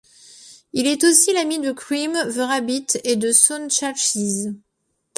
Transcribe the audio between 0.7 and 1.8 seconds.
Il est aussi l'ami de